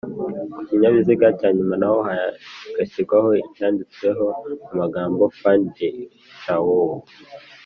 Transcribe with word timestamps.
kukinyabiziga 0.53 1.27
cyanyuma 1.39 1.73
naho 1.81 1.97
hagashyirwaho 2.09 3.29
icyanditseho 3.41 4.25
amagambo 4.71 5.21
‘’fin 5.39 5.61
de 5.75 5.87
cawvoi’’ 6.43 7.03